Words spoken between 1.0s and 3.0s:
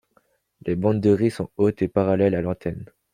ris sont hautes et parallèles à l'antenne.